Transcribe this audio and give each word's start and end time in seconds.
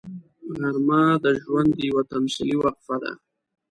غرمه 0.57 1.01
د 1.23 1.25
ژوند 1.41 1.71
یوه 1.89 2.03
تمثیلي 2.11 2.55
وقفه 2.59 2.95
ده 3.03 3.11